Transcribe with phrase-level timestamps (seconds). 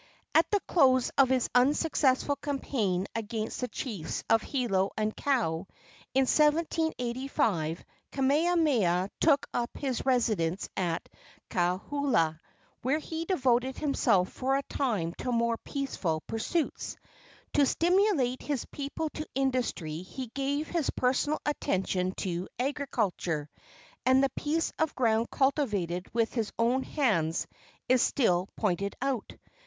[0.33, 5.67] At the close of his unsuccessful campaign against the chiefs of Hilo and Kau,
[6.15, 11.07] in 1785, Kamehameha took up his residence at
[11.51, 12.39] Kauhola,
[12.81, 16.97] where he devoted himself for a time to more peaceful pursuits.
[17.53, 23.51] To stimulate his people to industry he gave his personal attention to agriculture,
[24.03, 27.45] and the piece of ground cultivated with his own hands
[27.87, 29.33] is still pointed out.